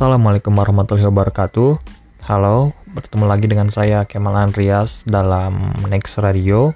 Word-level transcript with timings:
Assalamualaikum 0.00 0.56
warahmatullahi 0.56 1.12
wabarakatuh. 1.12 1.76
Halo, 2.24 2.72
bertemu 2.88 3.24
lagi 3.28 3.44
dengan 3.52 3.68
saya 3.68 4.08
Kemal 4.08 4.32
Andreas 4.32 5.04
dalam 5.04 5.76
Next 5.92 6.16
Radio. 6.24 6.72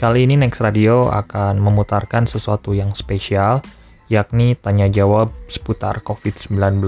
Kali 0.00 0.24
ini 0.24 0.40
Next 0.40 0.64
Radio 0.64 1.12
akan 1.12 1.60
memutarkan 1.60 2.24
sesuatu 2.24 2.72
yang 2.72 2.96
spesial, 2.96 3.60
yakni 4.08 4.56
tanya 4.56 4.88
jawab 4.88 5.28
seputar 5.44 6.00
COVID-19 6.08 6.80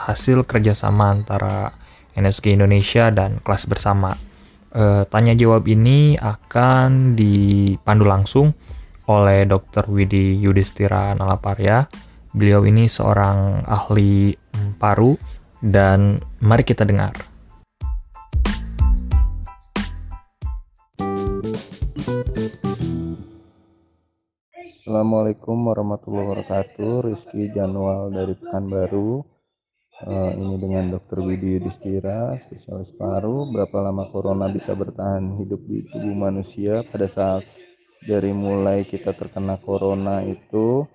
hasil 0.00 0.48
kerjasama 0.48 1.12
antara 1.12 1.76
NSG 2.16 2.56
Indonesia 2.56 3.12
dan 3.12 3.44
kelas 3.44 3.68
bersama. 3.68 4.16
E, 4.72 5.04
tanya 5.12 5.36
jawab 5.36 5.68
ini 5.68 6.16
akan 6.16 7.20
dipandu 7.20 8.08
langsung 8.08 8.56
oleh 9.04 9.44
Dr. 9.44 9.92
Widi 9.92 10.40
Yudhistira 10.40 11.12
Nalaparya 11.12 12.07
Beliau 12.38 12.62
ini 12.70 12.86
seorang 12.86 13.66
ahli 13.66 14.30
paru 14.78 15.18
dan 15.58 16.22
mari 16.38 16.62
kita 16.62 16.86
dengar. 16.86 17.10
Assalamualaikum 24.54 25.66
warahmatullahi 25.66 26.30
wabarakatuh. 26.30 27.10
Rizky 27.10 27.50
Janual 27.50 28.14
dari 28.14 28.38
Pekanbaru. 28.38 29.26
Uh, 30.06 30.30
ini 30.30 30.62
dengan 30.62 30.94
Dr. 30.94 31.26
Widi 31.26 31.58
Yudhistira, 31.58 32.38
spesialis 32.38 32.94
paru. 32.94 33.50
Berapa 33.50 33.90
lama 33.90 34.06
corona 34.14 34.46
bisa 34.46 34.78
bertahan 34.78 35.34
hidup 35.42 35.58
di 35.66 35.90
tubuh 35.90 36.14
manusia 36.14 36.86
pada 36.86 37.10
saat 37.10 37.42
dari 38.06 38.30
mulai 38.30 38.86
kita 38.86 39.10
terkena 39.10 39.58
corona 39.58 40.22
itu 40.22 40.86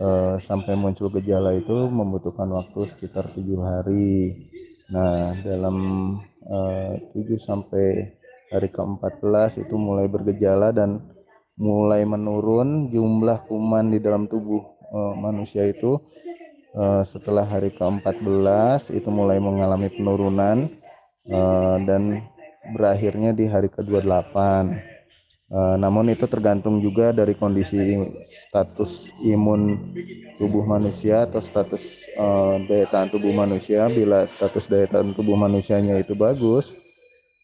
uh, 0.00 0.36
sampai 0.40 0.74
muncul 0.74 1.10
gejala 1.12 1.54
itu 1.54 1.86
membutuhkan 1.90 2.48
waktu 2.50 2.88
sekitar 2.90 3.26
tujuh 3.34 3.60
hari. 3.60 4.48
Nah, 4.90 5.32
dalam 5.40 5.76
uh, 6.46 6.92
7 7.16 7.40
sampai 7.40 8.14
hari 8.52 8.68
ke-14 8.70 9.64
itu 9.64 9.74
mulai 9.74 10.06
bergejala 10.06 10.70
dan 10.70 11.02
mulai 11.58 12.02
menurun 12.02 12.90
jumlah 12.90 13.46
kuman 13.46 13.94
di 13.94 13.98
dalam 14.02 14.26
tubuh 14.26 14.62
uh, 14.90 15.14
manusia 15.14 15.66
itu 15.66 15.98
uh, 16.74 17.02
setelah 17.06 17.46
hari 17.46 17.70
ke-14 17.74 18.94
itu 18.94 19.08
mulai 19.08 19.38
mengalami 19.38 19.88
penurunan 19.90 20.68
uh, 21.30 21.78
dan 21.82 22.22
berakhirnya 22.74 23.30
di 23.32 23.46
hari 23.46 23.70
ke-28 23.70 24.36
Uh, 25.52 25.76
namun 25.76 26.08
itu 26.08 26.24
tergantung 26.24 26.80
juga 26.80 27.12
dari 27.12 27.36
kondisi 27.36 28.00
status 28.24 29.12
imun 29.20 29.76
tubuh 30.40 30.64
manusia 30.64 31.28
atau 31.28 31.36
status 31.36 32.08
uh, 32.16 32.56
daya 32.64 32.88
tahan 32.88 33.12
tubuh 33.12 33.28
manusia. 33.30 33.84
Bila 33.92 34.24
status 34.24 34.66
daya 34.72 34.88
tahan 34.88 35.12
tubuh 35.12 35.36
manusianya 35.36 36.00
itu 36.00 36.16
bagus, 36.16 36.72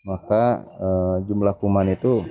maka 0.03 0.65
uh, 0.81 1.17
jumlah 1.29 1.53
kuman 1.61 1.93
itu 1.93 2.25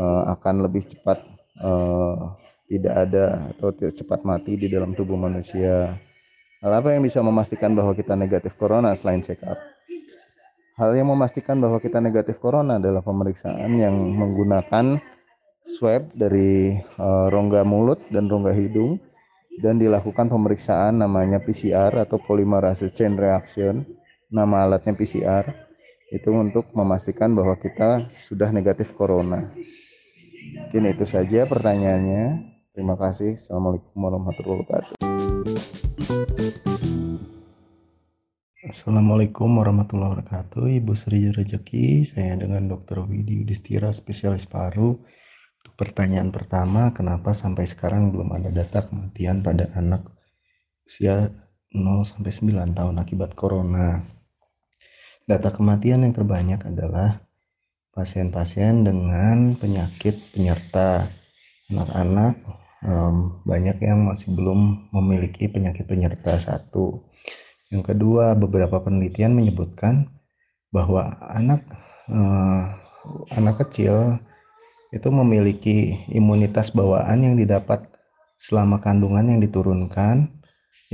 uh, 0.00 0.32
akan 0.32 0.64
lebih 0.64 0.88
cepat 0.88 1.20
uh, 1.60 2.32
tidak 2.64 2.94
ada 2.96 3.52
atau 3.52 3.76
cepat 3.76 4.24
mati 4.24 4.56
di 4.56 4.72
dalam 4.72 4.96
tubuh 4.96 5.20
manusia. 5.20 6.00
Hal 6.64 6.80
apa 6.80 6.96
yang 6.96 7.04
bisa 7.04 7.20
memastikan 7.20 7.76
bahwa 7.76 7.92
kita 7.92 8.16
negatif 8.16 8.56
corona 8.56 8.96
selain 8.96 9.20
check 9.20 9.44
up? 9.44 9.73
Hal 10.74 10.90
yang 10.98 11.06
memastikan 11.14 11.62
bahwa 11.62 11.78
kita 11.78 12.02
negatif 12.02 12.42
corona 12.42 12.82
adalah 12.82 12.98
pemeriksaan 12.98 13.78
yang 13.78 13.94
menggunakan 13.94 14.98
swab 15.62 16.10
dari 16.10 16.74
uh, 16.98 17.30
rongga 17.30 17.62
mulut 17.62 18.02
dan 18.10 18.26
rongga 18.26 18.50
hidung 18.50 18.98
dan 19.62 19.78
dilakukan 19.78 20.26
pemeriksaan 20.26 20.98
namanya 20.98 21.38
PCR 21.38 21.94
atau 22.02 22.18
polymerase 22.18 22.90
chain 22.90 23.14
reaction. 23.14 23.86
Nama 24.34 24.66
alatnya 24.66 24.98
PCR 24.98 25.46
itu 26.10 26.34
untuk 26.34 26.66
memastikan 26.74 27.30
bahwa 27.38 27.54
kita 27.54 28.10
sudah 28.10 28.50
negatif 28.50 28.98
corona. 28.98 29.46
Mungkin 30.58 30.90
itu 30.90 31.06
saja 31.06 31.46
pertanyaannya. 31.46 32.50
Terima 32.74 32.98
kasih. 32.98 33.38
Assalamualaikum 33.38 33.94
warahmatullahi 33.94 34.58
wabarakatuh. 34.66 35.13
Assalamualaikum 38.84 39.64
warahmatullahi 39.64 40.12
wabarakatuh. 40.12 40.68
Ibu 40.68 40.92
Sri 40.92 41.32
Rezeki 41.32 42.04
Saya 42.04 42.36
dengan 42.36 42.68
Dr. 42.68 43.08
Widi 43.08 43.40
Yudhistira 43.40 43.88
spesialis 43.96 44.44
paru. 44.44 45.00
Untuk 45.56 45.72
pertanyaan 45.72 46.28
pertama 46.28 46.92
Kenapa 46.92 47.32
sampai 47.32 47.64
sekarang 47.64 48.12
belum 48.12 48.36
ada 48.36 48.52
data 48.52 48.84
kematian 48.84 49.40
pada 49.40 49.72
anak 49.72 50.04
usia 50.84 51.32
0 51.72 51.80
9 51.80 52.76
tahun 52.76 52.96
akibat 53.00 53.32
corona? 53.32 54.04
Data 55.24 55.48
kematian 55.48 56.04
yang 56.04 56.12
terbanyak 56.12 56.60
adalah 56.68 57.24
pasien-pasien 57.96 58.84
dengan 58.84 59.56
penyakit 59.56 60.36
penyerta 60.36 61.08
anak-anak. 61.72 62.36
Um, 62.84 63.40
banyak 63.48 63.80
yang 63.80 64.04
masih 64.04 64.28
belum 64.36 64.92
memiliki 64.92 65.48
penyakit 65.48 65.88
penyerta 65.88 66.36
satu 66.36 67.13
yang 67.74 67.82
kedua, 67.82 68.38
beberapa 68.38 68.78
penelitian 68.78 69.34
menyebutkan 69.34 70.06
bahwa 70.70 71.10
anak 71.26 71.66
eh, 72.06 72.62
anak 73.34 73.66
kecil 73.66 74.22
itu 74.94 75.10
memiliki 75.10 76.06
imunitas 76.14 76.70
bawaan 76.70 77.26
yang 77.26 77.34
didapat 77.34 77.82
selama 78.38 78.78
kandungan 78.78 79.26
yang 79.26 79.42
diturunkan 79.42 80.30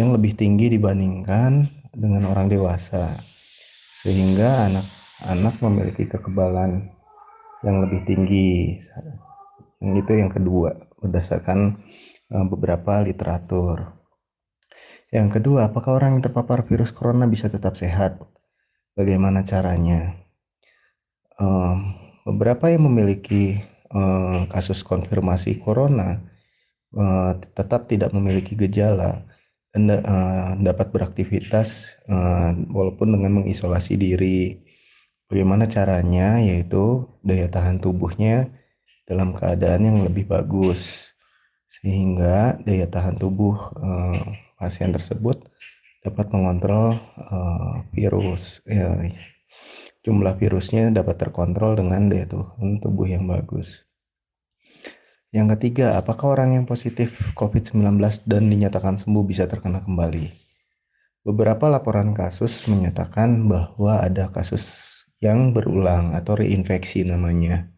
yang 0.01 0.17
lebih 0.17 0.33
tinggi 0.33 0.73
dibandingkan 0.73 1.69
dengan 1.93 2.25
orang 2.33 2.49
dewasa. 2.49 3.13
Sehingga 4.01 4.73
anak-anak 4.73 5.61
memiliki 5.61 6.09
kekebalan 6.09 6.89
yang 7.61 7.77
lebih 7.85 8.09
tinggi. 8.09 8.81
Yang 9.85 10.09
itu 10.09 10.13
yang 10.17 10.33
kedua, 10.33 10.81
berdasarkan 10.97 11.77
eh, 12.33 12.47
beberapa 12.49 13.05
literatur. 13.05 14.00
Yang 15.11 15.43
kedua, 15.43 15.67
apakah 15.67 15.99
orang 15.99 16.19
yang 16.19 16.23
terpapar 16.23 16.63
virus 16.63 16.95
corona 16.95 17.27
bisa 17.27 17.51
tetap 17.51 17.75
sehat? 17.75 18.23
Bagaimana 18.95 19.43
caranya? 19.43 20.15
Um, 21.35 21.99
beberapa 22.23 22.71
yang 22.71 22.87
memiliki 22.87 23.59
um, 23.91 24.47
kasus 24.47 24.87
konfirmasi 24.87 25.59
corona 25.59 26.23
uh, 26.95 27.35
tetap 27.59 27.91
tidak 27.91 28.15
memiliki 28.15 28.55
gejala 28.55 29.27
dan 29.75 29.91
uh, 29.91 30.55
dapat 30.63 30.95
beraktivitas 30.95 31.99
uh, 32.07 32.55
walaupun 32.71 33.11
dengan 33.11 33.43
mengisolasi 33.43 33.99
diri. 33.99 34.63
Bagaimana 35.27 35.67
caranya? 35.67 36.39
Yaitu 36.39 37.07
daya 37.23 37.51
tahan 37.51 37.83
tubuhnya 37.83 38.51
dalam 39.11 39.35
keadaan 39.35 39.91
yang 39.91 39.99
lebih 40.07 40.27
bagus 40.31 41.11
sehingga 41.71 42.59
daya 42.63 42.87
tahan 42.87 43.19
tubuh 43.19 43.59
uh, 43.79 44.50
pasien 44.61 44.93
tersebut 44.93 45.49
dapat 46.05 46.29
mengontrol 46.37 47.01
uh, 47.17 47.81
virus 47.97 48.61
ya, 48.69 49.01
jumlah 50.05 50.37
virusnya 50.37 50.93
dapat 50.93 51.17
terkontrol 51.17 51.81
dengan 51.81 52.13
daya 52.13 52.29
tubuh 52.29 53.09
yang 53.09 53.25
bagus. 53.25 53.89
Yang 55.31 55.57
ketiga 55.57 55.97
apakah 55.97 56.35
orang 56.35 56.59
yang 56.59 56.65
positif 56.67 57.15
COVID-19 57.39 57.97
dan 58.27 58.43
dinyatakan 58.51 58.99
sembuh 58.99 59.25
bisa 59.25 59.47
terkena 59.47 59.81
kembali? 59.81 60.27
Beberapa 61.23 61.71
laporan 61.71 62.17
kasus 62.17 62.67
menyatakan 62.67 63.47
bahwa 63.47 64.03
ada 64.03 64.33
kasus 64.35 64.91
yang 65.21 65.53
berulang 65.53 66.17
atau 66.17 66.35
reinfeksi 66.35 67.07
namanya. 67.07 67.71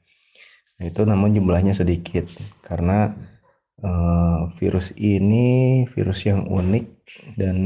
Itu 0.81 1.05
namun 1.05 1.35
jumlahnya 1.37 1.77
sedikit 1.77 2.31
karena 2.65 3.13
uh, 3.81 4.53
virus 4.61 4.93
ini 5.01 5.85
virus 5.89 6.29
yang 6.29 6.45
unik 6.45 6.87
dan 7.41 7.57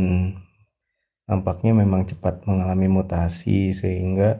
nampaknya 1.27 1.75
memang 1.75 2.07
cepat 2.07 2.47
mengalami 2.47 2.87
mutasi 2.87 3.75
sehingga 3.75 4.39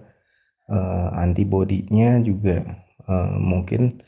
uh, 0.71 1.11
antibodinya 1.19 2.23
juga 2.23 2.63
uh, 3.11 3.35
mungkin 3.35 3.99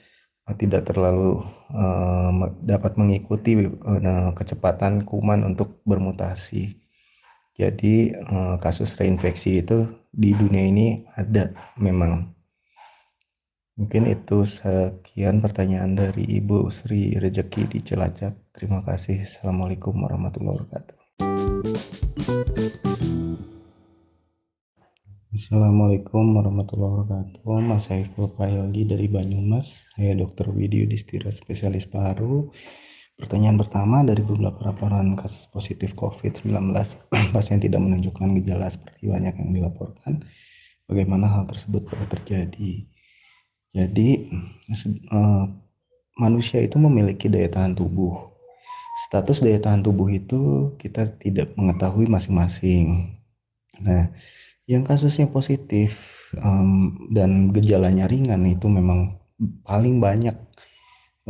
tidak 0.56 0.88
terlalu 0.88 1.44
uh, 1.76 2.32
dapat 2.64 2.96
mengikuti 2.96 3.68
uh, 3.68 4.32
kecepatan 4.32 5.04
kuman 5.04 5.44
untuk 5.44 5.84
bermutasi. 5.84 6.80
Jadi 7.58 8.14
uh, 8.16 8.56
kasus 8.56 8.96
reinfeksi 8.96 9.60
itu 9.60 9.84
di 10.14 10.32
dunia 10.32 10.64
ini 10.70 11.04
ada 11.18 11.52
memang 11.76 12.37
Mungkin 13.78 14.10
itu 14.10 14.42
sekian 14.42 15.38
pertanyaan 15.38 15.94
dari 15.94 16.26
Ibu 16.42 16.66
Sri 16.74 17.14
Rejeki 17.14 17.70
di 17.70 17.78
Cilacap. 17.78 18.50
Terima 18.50 18.82
kasih. 18.82 19.22
Assalamualaikum 19.22 19.94
warahmatullahi 19.94 20.58
wabarakatuh. 20.58 20.98
Assalamualaikum 25.30 26.26
warahmatullahi 26.34 26.90
wabarakatuh. 26.90 27.46
Mas 27.62 27.86
Saiful 27.86 28.34
Prayogi 28.34 28.82
dari 28.82 29.06
Banyumas. 29.06 29.86
Saya 29.94 30.18
Dr. 30.18 30.50
Widi 30.50 30.82
Yudhistira, 30.82 31.30
spesialis 31.30 31.86
paru. 31.86 32.50
Pertanyaan 33.14 33.62
pertama 33.62 34.02
dari 34.02 34.26
beberapa 34.26 34.74
laporan 34.74 35.14
kasus 35.14 35.46
positif 35.54 35.94
COVID-19, 35.94 36.50
pasien 37.34 37.62
tidak 37.62 37.78
menunjukkan 37.78 38.42
gejala 38.42 38.74
seperti 38.74 39.06
banyak 39.06 39.38
yang 39.38 39.54
dilaporkan. 39.54 40.26
Bagaimana 40.90 41.30
hal 41.30 41.46
tersebut 41.46 41.86
dapat 41.86 42.18
terjadi? 42.18 42.97
Jadi, 43.72 44.28
uh, 45.12 45.44
manusia 46.18 46.58
itu 46.60 46.76
memiliki 46.76 47.30
daya 47.30 47.48
tahan 47.48 47.78
tubuh. 47.78 48.34
Status 49.06 49.38
daya 49.40 49.62
tahan 49.62 49.86
tubuh 49.86 50.10
itu 50.10 50.74
kita 50.82 51.14
tidak 51.22 51.54
mengetahui 51.54 52.10
masing-masing. 52.10 53.14
Nah, 53.78 54.10
yang 54.66 54.82
kasusnya 54.82 55.30
positif 55.30 55.94
um, 56.36 57.08
dan 57.14 57.54
gejalanya 57.54 58.10
ringan 58.10 58.42
itu 58.44 58.66
memang 58.66 59.16
paling 59.62 60.02
banyak 60.02 60.34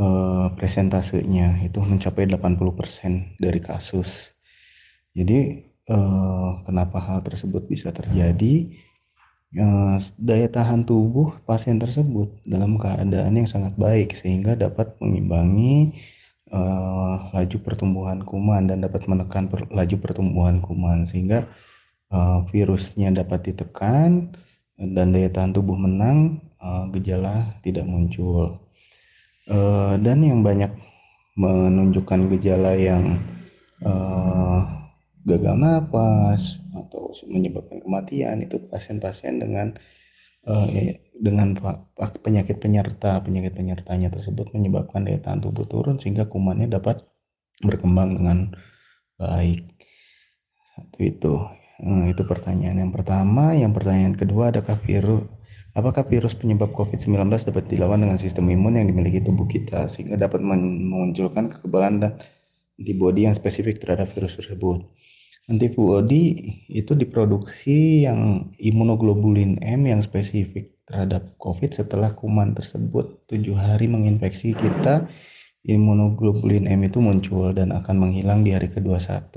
uh, 0.00 0.48
presentasenya 0.56 1.60
itu 1.62 1.78
mencapai 1.84 2.24
80% 2.24 3.36
dari 3.36 3.60
kasus. 3.60 4.32
Jadi 5.12 5.68
uh, 5.92 6.64
kenapa 6.64 6.98
hal 7.04 7.20
tersebut 7.20 7.68
bisa 7.68 7.92
terjadi? 7.92 8.72
Uh, 9.48 9.96
daya 10.20 10.44
tahan 10.44 10.84
tubuh 10.84 11.32
pasien 11.48 11.80
tersebut 11.80 12.28
dalam 12.44 12.76
keadaan 12.76 13.32
yang 13.32 13.48
sangat 13.48 13.72
baik 13.80 14.12
sehingga 14.12 14.52
dapat 14.52 14.92
mengimbangi 15.00 15.96
uh, 16.52 17.32
laju 17.32 17.56
pertumbuhan 17.64 18.20
kuman 18.28 18.68
dan 18.68 18.84
dapat 18.84 19.08
menekan 19.08 19.48
per, 19.48 19.64
laju 19.72 19.96
pertumbuhan 20.04 20.60
kuman 20.60 21.08
sehingga 21.08 21.48
uh, 22.12 22.44
virusnya 22.52 23.08
dapat 23.08 23.48
ditekan 23.48 24.36
dan 24.78 25.10
daya 25.10 25.32
tahan 25.32 25.56
tubuh 25.56 25.74
menang, 25.74 26.44
uh, 26.62 26.86
gejala 26.94 27.58
tidak 27.66 27.88
muncul. 27.88 28.62
Uh, 29.48 29.96
dan 30.04 30.22
yang 30.22 30.44
banyak 30.44 30.70
menunjukkan 31.34 32.30
gejala 32.36 32.78
yang 32.78 33.18
uh, 33.82 34.77
gagal 35.28 35.56
napas 35.60 36.56
atau 36.72 37.12
menyebabkan 37.28 37.84
kematian 37.84 38.40
itu 38.40 38.56
pasien-pasien 38.72 39.36
dengan 39.36 39.76
uh, 40.48 40.66
dengan 41.12 41.52
penyakit 42.24 42.56
penyerta 42.56 43.20
penyakit 43.20 43.52
penyertanya 43.52 44.08
tersebut 44.08 44.50
menyebabkan 44.56 45.04
daya 45.04 45.20
tahan 45.20 45.44
tubuh 45.44 45.68
turun 45.68 46.00
sehingga 46.00 46.26
kumannya 46.32 46.72
dapat 46.72 47.04
berkembang 47.60 48.16
dengan 48.16 48.38
baik. 49.20 49.68
Satu 50.74 50.98
itu. 51.04 51.34
Uh, 51.78 52.10
itu 52.10 52.26
pertanyaan 52.26 52.82
yang 52.82 52.92
pertama. 52.94 53.54
Yang 53.54 53.82
pertanyaan 53.82 54.14
kedua 54.18 54.50
adakah 54.50 54.78
virus 54.82 55.30
Apakah 55.78 56.02
virus 56.10 56.34
penyebab 56.34 56.74
COVID-19 56.74 57.30
dapat 57.30 57.70
dilawan 57.70 58.02
dengan 58.02 58.18
sistem 58.18 58.50
imun 58.50 58.82
yang 58.82 58.90
dimiliki 58.90 59.22
tubuh 59.22 59.46
kita 59.46 59.86
sehingga 59.86 60.18
dapat 60.18 60.42
memunculkan 60.42 61.46
kekebalan 61.54 62.02
dan 62.02 62.12
antibodi 62.74 63.30
yang 63.30 63.36
spesifik 63.38 63.78
terhadap 63.78 64.10
virus 64.10 64.42
tersebut? 64.42 64.82
Antibodi 65.48 66.52
itu 66.68 66.92
diproduksi 66.92 68.04
yang 68.04 68.52
imunoglobulin 68.60 69.56
M 69.64 69.88
yang 69.88 70.04
spesifik 70.04 70.76
terhadap 70.84 71.40
COVID 71.40 71.72
setelah 71.72 72.12
kuman 72.12 72.52
tersebut 72.52 73.24
tujuh 73.32 73.56
hari 73.56 73.88
menginfeksi 73.88 74.52
kita. 74.52 75.08
Imunoglobulin 75.64 76.68
M 76.68 76.84
itu 76.84 77.00
muncul 77.00 77.56
dan 77.56 77.72
akan 77.72 77.96
menghilang 77.96 78.44
di 78.44 78.52
hari 78.52 78.68
ke-21. 78.68 79.32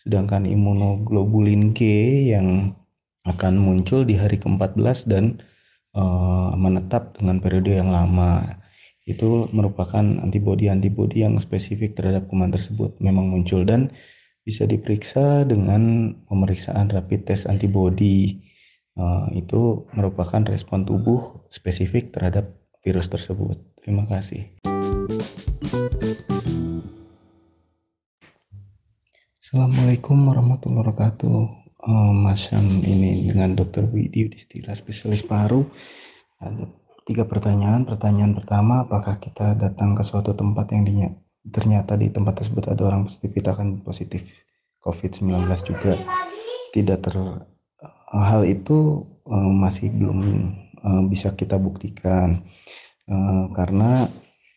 Sedangkan 0.00 0.48
imunoglobulin 0.48 1.76
G 1.76 1.80
yang 2.32 2.72
akan 3.28 3.60
muncul 3.60 4.08
di 4.08 4.16
hari 4.16 4.40
ke-14 4.40 5.04
dan 5.04 5.44
uh, 5.92 6.56
menetap 6.56 7.12
dengan 7.20 7.44
periode 7.44 7.76
yang 7.76 7.92
lama 7.92 8.56
itu 9.06 9.52
merupakan 9.52 10.02
antibodi-antibodi 10.02 11.28
yang 11.28 11.36
spesifik 11.38 11.94
terhadap 11.94 12.26
kuman 12.26 12.50
tersebut 12.50 12.98
memang 12.98 13.30
muncul 13.30 13.62
dan 13.62 13.94
bisa 14.46 14.62
diperiksa 14.62 15.42
dengan 15.42 16.14
pemeriksaan 16.30 16.86
rapid 16.86 17.26
test 17.26 17.50
antibodi 17.50 18.46
uh, 18.94 19.26
itu 19.34 19.90
merupakan 19.90 20.46
respon 20.46 20.86
tubuh 20.86 21.50
spesifik 21.50 22.14
terhadap 22.14 22.54
virus 22.86 23.10
tersebut. 23.10 23.58
Terima 23.82 24.06
kasih. 24.06 24.46
Assalamualaikum 29.42 30.14
warahmatullahi 30.30 30.94
wabarakatuh 30.94 31.38
uh, 31.82 32.14
Mas 32.14 32.46
yang 32.54 32.66
ini 32.86 33.26
dengan 33.26 33.58
Dokter 33.58 33.82
Widi 33.82 34.30
Udistira 34.30 34.78
spesialis 34.78 35.26
paru 35.26 35.66
ada 36.38 36.70
tiga 37.02 37.26
pertanyaan. 37.26 37.82
Pertanyaan 37.82 38.34
pertama, 38.34 38.86
apakah 38.86 39.18
kita 39.22 39.58
datang 39.58 39.98
ke 39.98 40.02
suatu 40.06 40.34
tempat 40.34 40.70
yang 40.74 40.82
dinya, 40.86 41.10
ternyata 41.50 41.94
di 41.94 42.10
tempat 42.10 42.42
tersebut 42.42 42.70
ada 42.70 42.82
orang 42.86 43.06
positif, 43.06 43.30
kita 43.34 43.54
akan 43.54 43.82
positif 43.82 44.22
COVID-19 44.82 45.46
juga. 45.66 45.94
Tidak 46.70 46.98
ter 47.02 47.16
hal 48.12 48.42
itu 48.46 49.02
uh, 49.26 49.50
masih 49.50 49.90
belum 49.90 50.18
uh, 50.82 51.02
bisa 51.10 51.34
kita 51.34 51.58
buktikan. 51.58 52.46
Uh, 53.06 53.50
karena 53.54 54.10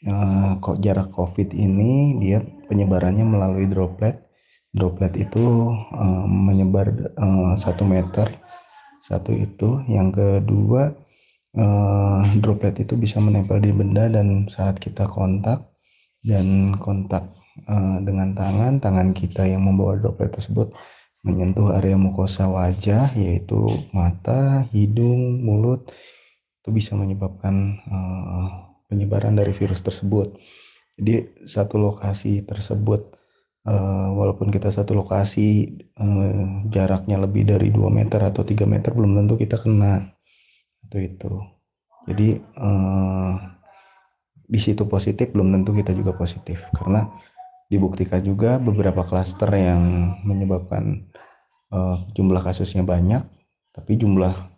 uh, 0.06 0.58
jarak 0.82 1.14
COVID 1.14 1.54
ini 1.54 2.18
dia 2.22 2.42
penyebarannya 2.70 3.26
melalui 3.26 3.66
droplet. 3.70 4.26
Droplet 4.70 5.18
itu 5.18 5.74
uh, 5.74 6.26
menyebar 6.30 6.94
uh, 7.18 7.54
satu 7.58 7.86
meter. 7.86 8.38
Satu 9.02 9.34
itu. 9.34 9.82
Yang 9.90 10.10
kedua 10.22 10.94
uh, 11.58 12.22
droplet 12.38 12.78
itu 12.78 12.94
bisa 12.94 13.18
menempel 13.18 13.58
di 13.64 13.74
benda 13.74 14.06
dan 14.12 14.46
saat 14.54 14.78
kita 14.78 15.10
kontak 15.10 15.70
dan 16.24 16.76
kontak 16.80 17.32
uh, 17.68 17.98
dengan 18.04 18.36
tangan 18.36 18.80
tangan 18.80 19.16
kita 19.16 19.48
yang 19.48 19.64
membawa 19.68 19.96
droplet 20.00 20.32
tersebut 20.32 20.72
menyentuh 21.24 21.76
area 21.76 22.00
mukosa 22.00 22.48
wajah 22.48 23.12
yaitu 23.16 23.68
mata 23.92 24.64
hidung 24.72 25.44
mulut. 25.44 25.92
Itu 26.60 26.72
bisa 26.76 26.96
menyebabkan 26.96 27.80
uh, 27.88 28.48
penyebaran 28.88 29.36
dari 29.36 29.52
virus 29.56 29.84
tersebut. 29.84 30.36
Jadi 31.00 31.48
satu 31.48 31.80
lokasi 31.80 32.44
tersebut 32.44 33.16
uh, 33.68 34.10
walaupun 34.16 34.52
kita 34.52 34.72
satu 34.72 34.96
lokasi 34.96 35.80
uh, 35.96 36.68
jaraknya 36.68 37.20
lebih 37.20 37.48
dari 37.48 37.72
2 37.72 37.80
meter 37.88 38.20
atau 38.20 38.44
3 38.44 38.68
meter 38.68 38.92
belum 38.92 39.16
tentu 39.24 39.40
kita 39.40 39.60
kena. 39.60 40.12
Itu 40.84 40.98
itu. 41.00 41.32
Jadi 42.08 42.30
uh, 42.60 43.59
di 44.50 44.60
situ 44.60 44.90
positif 44.90 45.30
belum 45.30 45.54
tentu 45.54 45.78
kita 45.78 45.94
juga 45.94 46.18
positif 46.18 46.58
karena 46.74 47.06
dibuktikan 47.70 48.26
juga 48.26 48.58
beberapa 48.58 49.06
klaster 49.06 49.54
yang 49.54 50.18
menyebabkan 50.26 51.06
uh, 51.70 52.02
jumlah 52.18 52.42
kasusnya 52.42 52.82
banyak 52.82 53.22
tapi 53.70 53.96
jumlah 53.96 54.50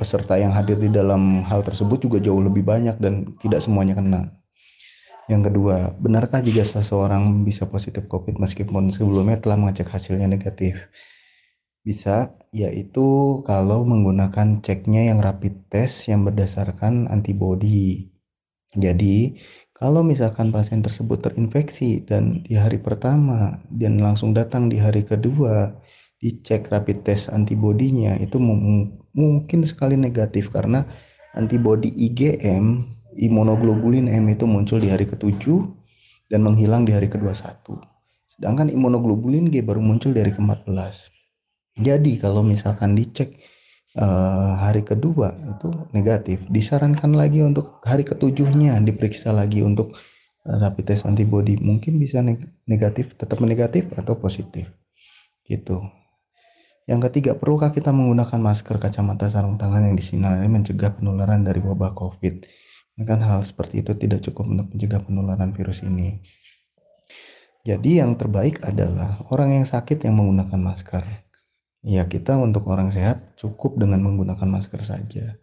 peserta 0.00 0.40
yang 0.40 0.48
hadir 0.56 0.80
di 0.80 0.88
dalam 0.88 1.44
hal 1.44 1.60
tersebut 1.60 2.00
juga 2.00 2.16
jauh 2.24 2.40
lebih 2.40 2.64
banyak 2.64 2.96
dan 2.96 3.36
tidak 3.44 3.60
semuanya 3.60 3.92
kena 3.92 4.32
yang 5.32 5.48
kedua, 5.48 5.96
benarkah 5.96 6.44
jika 6.44 6.60
seseorang 6.60 7.46
bisa 7.48 7.64
positif 7.64 8.04
COVID 8.04 8.36
meskipun 8.36 8.92
sebelumnya 8.92 9.40
telah 9.40 9.56
mengecek 9.56 9.88
hasilnya 9.88 10.28
negatif? 10.28 10.92
Bisa, 11.80 12.36
yaitu 12.52 13.40
kalau 13.48 13.88
menggunakan 13.88 14.60
ceknya 14.60 15.08
yang 15.08 15.24
rapid 15.24 15.72
test 15.72 16.04
yang 16.04 16.28
berdasarkan 16.28 17.08
antibody. 17.08 18.11
Jadi, 18.72 19.36
kalau 19.76 20.00
misalkan 20.06 20.54
pasien 20.54 20.80
tersebut 20.80 21.20
terinfeksi 21.20 22.06
dan 22.06 22.46
di 22.46 22.54
hari 22.54 22.78
pertama 22.78 23.58
dan 23.68 23.98
langsung 23.98 24.32
datang 24.32 24.70
di 24.70 24.78
hari 24.78 25.02
kedua 25.02 25.74
dicek 26.22 26.70
rapid 26.70 27.02
test 27.02 27.34
antibodinya 27.34 28.14
itu 28.22 28.38
mungkin 29.12 29.66
sekali 29.66 29.98
negatif 29.98 30.54
karena 30.54 30.86
antibody 31.34 31.90
IgM 31.90 32.78
imunoglobulin 33.18 34.08
M 34.08 34.30
itu 34.30 34.46
muncul 34.46 34.80
di 34.80 34.88
hari 34.88 35.04
ke-7 35.04 35.42
dan 36.32 36.40
menghilang 36.40 36.88
di 36.88 36.96
hari 36.96 37.12
ke-21. 37.12 37.76
Sedangkan 38.32 38.72
imunoglobulin 38.72 39.52
G 39.52 39.60
baru 39.60 39.84
muncul 39.84 40.16
dari 40.16 40.32
ke-14. 40.32 41.12
Jadi 41.84 42.16
kalau 42.20 42.40
misalkan 42.40 42.96
dicek 42.96 43.36
uh, 43.98 44.52
hari 44.60 44.84
kedua 44.84 45.34
itu 45.48 45.68
negatif, 45.92 46.44
disarankan 46.48 47.12
lagi 47.12 47.44
untuk 47.44 47.80
hari 47.84 48.04
ketujuhnya 48.06 48.80
diperiksa 48.80 49.32
lagi 49.32 49.60
untuk 49.60 49.96
uh, 50.48 50.56
rapid 50.60 50.84
test 50.94 51.04
antibody 51.04 51.60
mungkin 51.60 52.00
bisa 52.00 52.20
neg 52.24 52.40
negatif, 52.64 53.12
tetap 53.16 53.40
negatif 53.42 53.90
atau 53.96 54.16
positif. 54.16 54.70
Gitu. 55.44 55.80
Yang 56.86 57.00
ketiga, 57.10 57.38
perlukah 57.38 57.70
kita 57.70 57.94
menggunakan 57.94 58.42
masker, 58.42 58.82
kacamata, 58.82 59.30
sarung 59.30 59.54
tangan 59.54 59.86
yang 59.86 59.94
disinari 59.94 60.50
mencegah 60.50 60.98
penularan 60.98 61.46
dari 61.46 61.62
wabah 61.62 61.94
COVID? 61.94 62.62
kan 63.02 63.18
hal 63.18 63.42
seperti 63.42 63.82
itu 63.82 63.98
tidak 63.98 64.22
cukup 64.22 64.46
untuk 64.46 64.66
mencegah 64.70 65.02
penularan 65.02 65.50
virus 65.50 65.82
ini. 65.82 66.22
Jadi 67.62 68.02
yang 68.02 68.18
terbaik 68.18 68.62
adalah 68.62 69.22
orang 69.30 69.62
yang 69.62 69.66
sakit 69.66 70.02
yang 70.02 70.18
menggunakan 70.18 70.58
masker. 70.58 71.02
Ya 71.82 72.06
kita 72.06 72.38
untuk 72.38 72.70
orang 72.70 72.94
sehat 72.94 73.34
cukup 73.38 73.74
dengan 73.74 74.02
menggunakan 74.06 74.46
masker 74.46 74.86
saja. 74.86 75.34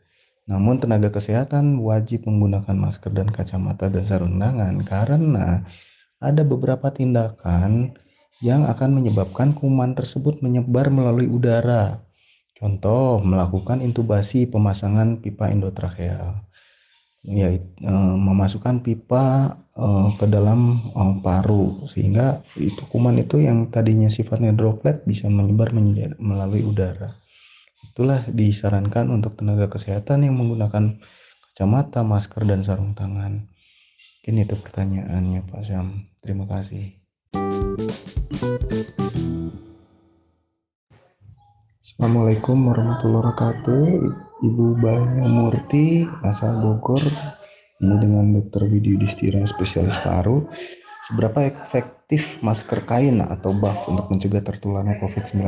Namun 0.47 0.79
tenaga 0.79 1.11
kesehatan 1.11 1.83
wajib 1.83 2.25
menggunakan 2.25 2.73
masker 2.73 3.11
dan 3.11 3.29
kacamata 3.29 3.91
dan 3.91 4.03
sarung 4.07 4.39
tangan 4.39 4.81
karena 4.87 5.67
ada 6.17 6.41
beberapa 6.41 6.89
tindakan 6.89 7.93
yang 8.39 8.65
akan 8.65 9.03
menyebabkan 9.03 9.51
kuman 9.51 9.93
tersebut 9.93 10.39
menyebar 10.39 10.87
melalui 10.87 11.27
udara. 11.27 12.01
Contoh, 12.55 13.19
melakukan 13.23 13.83
intubasi 13.83 14.47
pemasangan 14.47 15.19
pipa 15.23 15.51
endotracheal 15.51 16.48
yaitu 17.27 17.67
uh, 17.83 18.15
memasukkan 18.15 18.79
pipa 18.79 19.59
uh, 19.75 20.07
ke 20.15 20.25
dalam 20.27 20.79
uh, 20.95 21.19
paru 21.19 21.83
sehingga 21.91 22.39
itu 22.55 22.79
kuman 22.87 23.19
itu 23.19 23.43
yang 23.43 23.67
tadinya 23.67 24.07
sifatnya 24.07 24.55
droplet 24.55 25.03
bisa 25.03 25.27
menyebar 25.27 25.75
melalui 26.19 26.63
udara. 26.63 27.19
Itulah 27.91 28.23
disarankan 28.31 29.11
untuk 29.11 29.35
tenaga 29.35 29.67
kesehatan 29.67 30.23
yang 30.23 30.39
menggunakan 30.39 30.99
kacamata, 31.51 32.07
masker 32.07 32.47
dan 32.47 32.63
sarung 32.63 32.95
tangan. 32.95 33.51
Mungkin 34.19 34.35
itu 34.39 34.55
pertanyaannya 34.55 35.41
Pak 35.47 35.63
Sam. 35.67 36.07
Terima 36.23 36.47
kasih. 36.47 36.95
Assalamualaikum 41.79 42.55
warahmatullahi 42.69 43.19
wabarakatuh. 43.25 44.28
Ibu 44.39 44.79
Baya 44.79 45.27
Murti 45.27 46.07
asal 46.23 46.63
Bogor. 46.63 47.03
Ini 47.83 47.95
dengan 47.99 48.31
Dr. 48.31 48.71
Widi 48.71 48.95
Distira 48.95 49.43
spesialis 49.43 49.99
paru. 49.99 50.47
Seberapa 51.03 51.43
efektif 51.43 52.39
masker 52.39 52.87
kain 52.87 53.19
atau 53.19 53.51
buff 53.51 53.91
untuk 53.91 54.07
mencegah 54.07 54.39
tertularnya 54.39 54.95
COVID-19? 55.03 55.43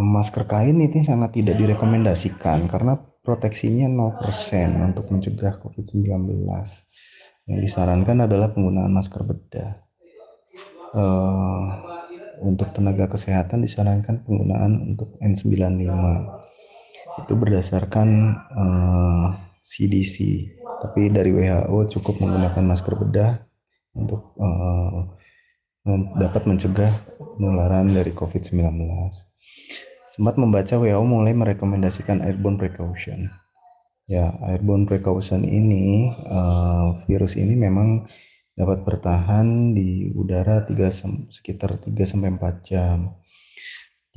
masker 0.00 0.48
kain 0.48 0.80
ini 0.80 1.04
sangat 1.04 1.38
tidak 1.38 1.60
direkomendasikan 1.60 2.66
karena 2.66 2.96
proteksinya 3.22 3.86
0% 3.86 4.88
untuk 4.90 5.06
mencegah 5.14 5.60
COVID-19. 5.62 6.08
Yang 7.46 7.60
disarankan 7.62 8.26
adalah 8.26 8.50
penggunaan 8.50 8.90
masker 8.90 9.22
bedah. 9.22 9.86
Uh, 10.88 11.68
untuk 12.42 12.72
tenaga 12.72 13.06
kesehatan 13.12 13.60
disarankan 13.62 14.24
penggunaan 14.24 14.96
untuk 14.96 15.14
N95 15.20 15.84
itu 17.24 17.32
berdasarkan 17.34 18.08
uh, 18.54 18.62
eh, 18.62 19.28
CDC 19.64 20.16
tapi 20.78 21.10
dari 21.10 21.34
WHO 21.34 21.98
cukup 21.98 22.22
menggunakan 22.22 22.62
masker 22.62 22.94
bedah 22.94 23.32
untuk 23.98 24.38
uh, 24.38 25.10
dapat 26.20 26.46
mencegah 26.46 26.92
penularan 27.34 27.90
dari 27.90 28.14
COVID-19 28.14 28.78
sempat 30.18 30.34
membaca 30.34 30.74
WHO 30.74 31.06
mulai 31.06 31.30
merekomendasikan 31.30 32.26
airborne 32.26 32.58
precaution. 32.58 33.30
Ya 34.10 34.34
airborne 34.50 34.82
precaution 34.82 35.46
ini 35.46 36.10
uh, 36.26 36.98
virus 37.06 37.38
ini 37.38 37.54
memang 37.54 38.02
dapat 38.58 38.82
bertahan 38.82 39.78
di 39.78 40.10
udara 40.10 40.66
3, 40.66 41.30
sekitar 41.30 41.78
3 41.78 41.94
sampai 42.02 42.34
4 42.34 42.66
jam. 42.66 43.14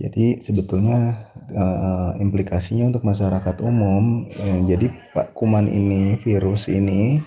Jadi 0.01 0.41
sebetulnya 0.41 1.13
uh, 1.53 2.17
implikasinya 2.17 2.89
untuk 2.89 3.05
masyarakat 3.05 3.61
umum, 3.61 4.25
ya, 4.33 4.73
jadi 4.73 4.89
Pak 5.13 5.37
kuman 5.37 5.69
ini, 5.69 6.17
virus 6.25 6.65
ini 6.73 7.21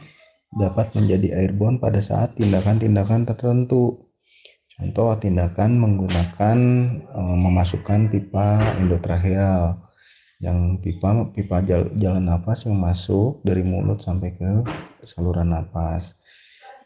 dapat 0.50 0.90
menjadi 0.98 1.38
airborne 1.38 1.78
pada 1.78 2.02
saat 2.02 2.34
tindakan-tindakan 2.34 3.30
tertentu. 3.30 4.10
Contoh 4.74 5.14
tindakan 5.22 5.78
menggunakan 5.78 6.58
uh, 7.14 7.36
memasukkan 7.38 8.10
pipa 8.10 8.58
endotracheal 8.82 9.78
yang 10.42 10.82
pipa 10.82 11.30
pipa 11.30 11.62
jalan 11.94 12.26
nafas 12.26 12.66
yang 12.66 12.74
masuk 12.74 13.38
dari 13.46 13.62
mulut 13.62 14.02
sampai 14.02 14.34
ke 14.34 14.66
saluran 15.06 15.54
nafas 15.54 16.18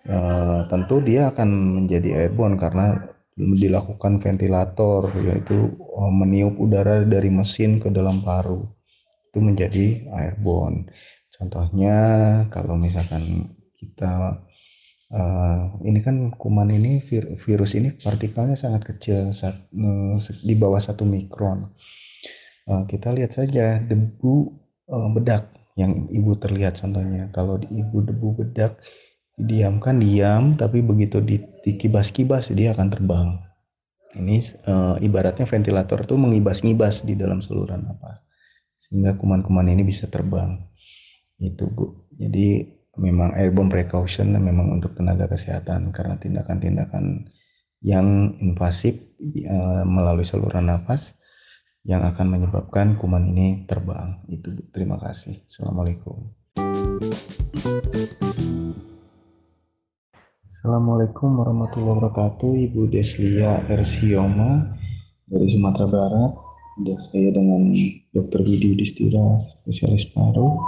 uh, 0.04 0.68
tentu 0.68 1.00
dia 1.00 1.32
akan 1.32 1.48
menjadi 1.82 2.22
airborne 2.28 2.60
karena 2.60 3.17
dilakukan 3.38 4.18
ventilator 4.18 5.06
yaitu 5.22 5.70
uh, 5.94 6.10
meniup 6.10 6.58
udara 6.58 7.06
dari 7.06 7.30
mesin 7.30 7.78
ke 7.78 7.86
dalam 7.88 8.18
paru. 8.26 8.66
Itu 9.30 9.38
menjadi 9.38 10.10
airborne 10.10 10.90
contohnya 11.38 11.96
kalau 12.50 12.74
misalkan 12.74 13.54
kita 13.78 14.42
uh, 15.14 15.60
ini 15.86 16.02
kan 16.02 16.34
kuman 16.34 16.66
ini 16.74 16.98
vir, 17.06 17.38
virus 17.46 17.78
ini 17.78 17.94
partikelnya 17.94 18.58
sangat 18.58 18.82
kecil 18.90 19.30
uh, 19.30 20.14
di 20.42 20.54
bawah 20.58 20.82
satu 20.82 21.06
mikron. 21.06 21.70
Kita 22.68 23.16
lihat 23.16 23.32
saja 23.32 23.80
debu 23.80 24.52
bedak 25.16 25.48
yang 25.80 26.04
ibu 26.12 26.36
terlihat 26.36 26.76
contohnya. 26.76 27.32
Kalau 27.32 27.56
di 27.56 27.80
ibu 27.80 28.04
debu 28.04 28.44
bedak 28.44 28.76
didiamkan 29.38 30.02
diam 30.02 30.58
tapi 30.58 30.82
begitu 30.82 31.22
dikibas-kibas 31.62 32.50
dia 32.50 32.74
akan 32.74 32.88
terbang. 32.90 33.28
Ini 34.18 34.36
e, 34.66 34.74
ibaratnya 35.06 35.46
ventilator 35.46 36.02
itu 36.02 36.18
mengibas-ngibas 36.18 37.06
di 37.06 37.14
dalam 37.14 37.38
saluran 37.38 37.86
napas 37.86 38.18
sehingga 38.74 39.14
kuman-kuman 39.14 39.70
ini 39.70 39.86
bisa 39.86 40.10
terbang. 40.10 40.58
Itu 41.38 41.70
bu. 41.70 42.10
Jadi 42.18 42.66
memang 42.98 43.30
airborne 43.38 43.70
precaution 43.70 44.34
memang 44.34 44.74
untuk 44.74 44.98
tenaga 44.98 45.30
kesehatan 45.30 45.94
karena 45.94 46.18
tindakan-tindakan 46.18 47.30
yang 47.78 48.34
invasif 48.42 48.98
e, 49.22 49.58
melalui 49.86 50.26
saluran 50.26 50.66
nafas 50.66 51.14
yang 51.86 52.02
akan 52.02 52.26
menyebabkan 52.26 52.98
kuman 52.98 53.30
ini 53.30 53.70
terbang. 53.70 54.18
Itu 54.26 54.50
terima 54.74 54.98
kasih. 54.98 55.46
Assalamualaikum 55.46 56.34
Assalamualaikum 60.58 61.38
warahmatullahi 61.38 62.02
wabarakatuh. 62.02 62.50
Ibu 62.50 62.90
Deslia 62.90 63.62
Ersioma 63.70 64.74
dari 65.30 65.46
Sumatera 65.54 65.86
Barat. 65.86 66.34
Dan 66.82 66.98
saya 66.98 67.30
dengan 67.30 67.70
Dr. 68.10 68.42
Widi 68.42 68.74
Distira 68.74 69.38
spesialis 69.38 70.10
paru. 70.10 70.58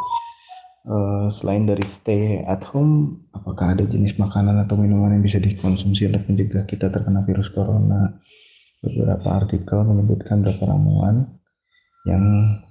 Uh, 0.87 1.27
selain 1.35 1.67
dari 1.67 1.83
stay 1.83 2.39
at 2.47 2.63
home 2.71 3.27
apakah 3.35 3.75
ada 3.75 3.83
jenis 3.83 4.15
makanan 4.15 4.63
atau 4.63 4.79
minuman 4.79 5.11
yang 5.11 5.27
bisa 5.27 5.43
dikonsumsi 5.43 6.07
untuk 6.07 6.23
mencegah 6.23 6.71
kita 6.71 6.87
terkena 6.87 7.27
virus 7.27 7.51
corona? 7.51 8.15
Beberapa 8.87 9.43
artikel 9.43 9.83
menyebutkan 9.91 10.47
beberapa 10.47 10.71
ramuan 10.71 11.35
yang 12.07 12.23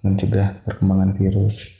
mencegah 0.07 0.63
perkembangan 0.63 1.19
virus 1.19 1.78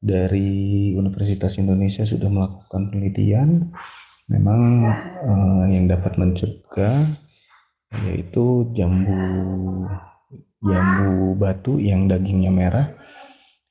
dari 0.00 0.90
Universitas 0.96 1.60
Indonesia 1.60 2.08
sudah 2.08 2.32
melakukan 2.32 2.88
penelitian. 2.88 3.68
Memang 4.32 4.60
uh, 5.28 5.64
yang 5.68 5.86
dapat 5.86 6.16
mencegah 6.16 7.04
yaitu 8.06 8.70
jambu 8.70 9.18
jambu 10.64 11.36
batu 11.36 11.76
yang 11.76 12.08
dagingnya 12.08 12.48
merah. 12.48 12.86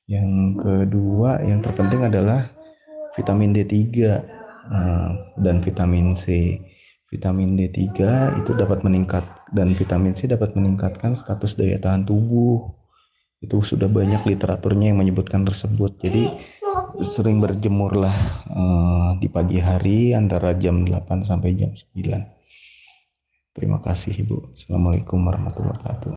Yang 0.06 0.30
kedua 0.62 1.42
yang 1.42 1.62
terpenting 1.62 2.06
adalah 2.06 2.50
vitamin 3.14 3.54
D3 3.54 3.74
uh, 3.74 3.82
eh, 4.10 5.10
dan 5.38 5.62
vitamin 5.62 6.14
C. 6.14 6.58
Vitamin 7.10 7.58
D3 7.58 7.90
itu 8.38 8.54
dapat 8.54 8.86
meningkat 8.86 9.26
dan 9.50 9.74
vitamin 9.74 10.14
C 10.14 10.30
dapat 10.30 10.54
meningkatkan 10.54 11.18
status 11.18 11.58
daya 11.58 11.78
tahan 11.82 12.06
tubuh 12.06 12.79
itu 13.40 13.56
sudah 13.64 13.88
banyak 13.88 14.28
literaturnya 14.28 14.92
yang 14.92 15.00
menyebutkan 15.00 15.48
tersebut. 15.48 15.96
Jadi 16.04 16.28
sering 17.00 17.40
berjemurlah 17.40 18.44
uh, 18.52 19.10
di 19.16 19.32
pagi 19.32 19.56
hari 19.56 20.12
antara 20.12 20.52
jam 20.52 20.84
8 20.84 21.24
sampai 21.24 21.56
jam 21.56 21.72
9 21.72 22.40
terima 23.56 23.80
kasih 23.80 24.12
ibu. 24.24 24.52
Assalamualaikum 24.52 25.20
warahmatullahi 25.24 25.76
wabarakatuh. 25.80 26.10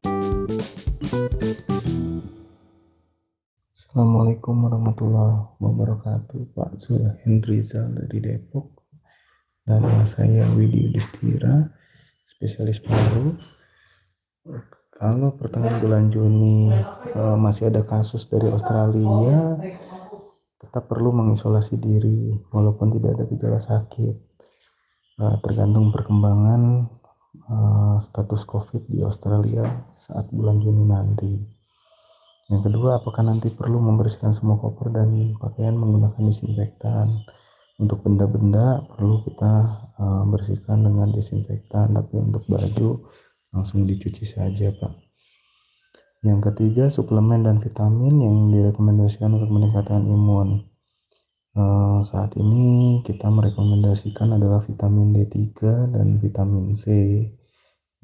Assalamualaikum 3.74 4.56
warahmatullahi 4.64 5.38
wabarakatuh. 5.64 6.40
Pak 6.56 6.72
Hendrizal 7.24 7.92
dari 7.96 8.20
Depok. 8.20 8.84
Nama 9.64 10.04
saya 10.04 10.44
Widi 10.60 10.92
Distira 10.92 11.72
spesialis 12.28 12.84
paru 12.84 13.32
kalau 15.04 15.36
pertengahan 15.36 15.84
bulan 15.84 16.08
Juni 16.08 16.72
uh, 17.12 17.36
masih 17.36 17.68
ada 17.68 17.84
kasus 17.84 18.24
dari 18.32 18.48
Australia, 18.48 19.60
tetap 20.64 20.88
perlu 20.88 21.12
mengisolasi 21.12 21.76
diri 21.76 22.32
walaupun 22.56 22.88
tidak 22.88 23.20
ada 23.20 23.28
gejala 23.28 23.60
sakit. 23.60 24.16
Uh, 25.20 25.36
tergantung 25.44 25.92
perkembangan 25.92 26.88
uh, 27.52 28.00
status 28.00 28.48
COVID 28.48 28.88
di 28.88 29.04
Australia 29.04 29.68
saat 29.92 30.32
bulan 30.32 30.64
Juni 30.64 30.88
nanti. 30.88 31.36
Yang 32.48 32.72
kedua, 32.72 33.04
apakah 33.04 33.28
nanti 33.28 33.52
perlu 33.52 33.84
membersihkan 33.84 34.32
semua 34.32 34.56
koper 34.56 34.88
dan 34.88 35.36
pakaian 35.36 35.76
menggunakan 35.76 36.24
disinfektan? 36.24 37.12
Untuk 37.76 38.08
benda-benda 38.08 38.88
perlu 38.88 39.20
kita 39.28 39.84
uh, 40.00 40.24
bersihkan 40.32 40.80
dengan 40.80 41.12
disinfektan, 41.12 41.92
tapi 41.92 42.24
untuk 42.24 42.48
baju 42.48 43.04
langsung 43.54 43.86
dicuci 43.86 44.26
saja 44.26 44.74
Pak. 44.74 44.94
Yang 46.26 46.40
ketiga 46.52 46.90
suplemen 46.90 47.46
dan 47.46 47.62
vitamin 47.62 48.18
yang 48.18 48.50
direkomendasikan 48.50 49.38
untuk 49.38 49.54
meningkatkan 49.54 50.04
imun. 50.10 50.66
Uh, 51.54 52.02
saat 52.02 52.34
ini 52.34 53.00
kita 53.06 53.30
merekomendasikan 53.30 54.34
adalah 54.34 54.58
vitamin 54.66 55.14
D3 55.14 55.54
dan 55.94 56.18
vitamin 56.18 56.74
C 56.74 56.90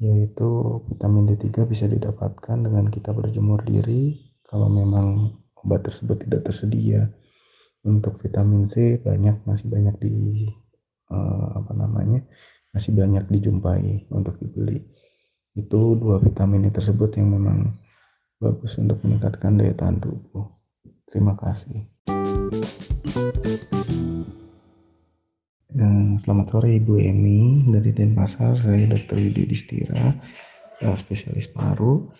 yaitu 0.00 0.48
vitamin 0.86 1.28
D3 1.28 1.66
bisa 1.66 1.84
didapatkan 1.90 2.56
dengan 2.56 2.88
kita 2.88 3.10
berjemur 3.10 3.60
diri 3.66 4.16
kalau 4.46 4.70
memang 4.70 5.34
obat 5.60 5.82
tersebut 5.82 6.24
tidak 6.24 6.46
tersedia. 6.46 7.10
Untuk 7.80 8.20
vitamin 8.20 8.68
C 8.68 9.00
banyak 9.00 9.48
masih 9.48 9.66
banyak 9.72 9.96
di 9.96 10.44
uh, 11.08 11.64
apa 11.64 11.72
namanya 11.72 12.20
masih 12.70 12.92
banyak 12.92 13.24
dijumpai 13.32 14.06
untuk 14.12 14.36
dibeli 14.36 14.99
itu 15.58 15.80
dua 15.98 16.22
vitamin 16.22 16.70
tersebut 16.70 17.18
yang 17.18 17.34
memang 17.34 17.74
bagus 18.38 18.78
untuk 18.78 19.02
meningkatkan 19.02 19.58
daya 19.58 19.74
tahan 19.74 19.98
tubuh 19.98 20.46
terima 21.10 21.34
kasih 21.34 21.90
dan 25.70 26.18
selamat 26.18 26.46
sore 26.50 26.76
Ibu 26.82 26.98
Emi 26.98 27.70
dari 27.70 27.94
Denpasar. 27.94 28.58
Saya 28.58 28.90
Dr. 28.90 29.16
Widi 29.16 29.46
Distira, 29.46 30.12
eh, 30.82 30.96
spesialis 30.98 31.46
paru. 31.46 32.10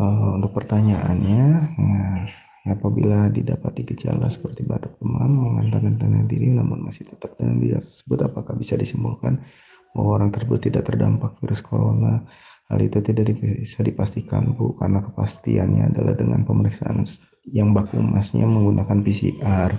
Uh, 0.00 0.40
untuk 0.40 0.56
pertanyaannya, 0.56 1.44
nah, 1.76 2.24
apabila 2.72 3.28
didapati 3.28 3.84
gejala 3.84 4.32
seperti 4.32 4.64
batuk 4.64 4.96
demam, 4.96 5.28
mengantar-antarkan 5.28 6.24
diri 6.24 6.56
namun 6.56 6.88
masih 6.88 7.04
tetap 7.04 7.36
dengan 7.36 7.60
gejala 7.60 7.84
tersebut, 7.84 8.18
apakah 8.24 8.56
bisa 8.56 8.80
disimpulkan 8.80 9.44
bahwa 9.94 10.10
orang 10.22 10.30
tersebut 10.30 10.70
tidak 10.70 10.86
terdampak 10.88 11.38
virus 11.42 11.62
corona? 11.62 12.24
Hal 12.70 12.78
itu 12.78 13.02
tidak 13.02 13.34
bisa 13.34 13.82
dipastikan, 13.82 14.54
Bu, 14.54 14.78
karena 14.78 15.02
kepastiannya 15.02 15.90
adalah 15.90 16.14
dengan 16.14 16.46
pemeriksaan 16.46 17.02
yang 17.50 17.74
baku 17.74 17.98
emasnya 17.98 18.46
menggunakan 18.46 19.02
PCR 19.02 19.74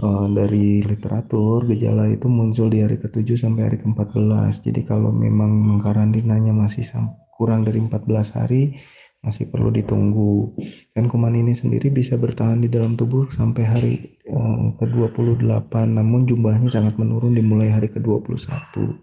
uh, 0.00 0.26
dari 0.30 0.82
literatur 0.82 1.66
gejala 1.70 2.10
itu 2.10 2.26
muncul 2.26 2.70
di 2.70 2.82
hari 2.82 2.98
ke-7 2.98 3.36
sampai 3.36 3.62
hari 3.68 3.78
ke-14 3.82 4.64
jadi 4.64 4.80
kalau 4.86 5.10
memang 5.10 5.50
mengkarantinanya 5.50 6.54
masih 6.54 6.86
kurang 7.34 7.66
dari 7.66 7.82
14 7.82 8.38
hari 8.38 8.78
masih 9.24 9.48
perlu 9.48 9.72
ditunggu 9.72 10.52
dan 10.92 11.08
kuman 11.08 11.32
ini 11.32 11.56
sendiri 11.56 11.88
bisa 11.88 12.20
bertahan 12.20 12.60
di 12.60 12.68
dalam 12.68 12.94
tubuh 12.94 13.32
sampai 13.32 13.64
hari 13.64 13.94
uh, 14.28 14.76
ke-28 14.76 15.72
namun 15.88 16.28
jumlahnya 16.28 16.68
sangat 16.68 17.00
menurun 17.00 17.32
dimulai 17.32 17.72
hari 17.72 17.88
ke-21 17.88 19.00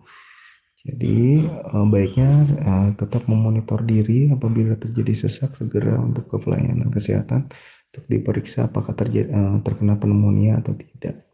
jadi 0.81 1.45
uh, 1.73 1.85
baiknya 1.89 2.31
uh, 2.61 2.89
tetap 2.93 3.25
memonitor 3.25 3.81
diri 3.81 4.29
apabila 4.29 4.77
terjadi 4.77 5.25
sesak 5.25 5.57
segera 5.57 5.97
untuk 5.97 6.29
ke 6.29 6.37
pelayanan 6.37 6.93
kesehatan 6.93 7.49
untuk 7.91 8.07
diperiksa 8.07 8.71
apakah 8.71 8.95
terjadi, 8.95 9.59
terkena 9.67 9.99
pneumonia 9.99 10.63
atau 10.63 10.71
tidak. 10.79 11.27